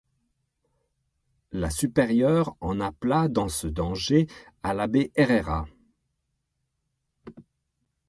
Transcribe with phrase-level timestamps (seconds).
[1.51, 4.25] La supérieure en appela, dans ce danger,
[4.63, 5.67] à l’abbé Herrera.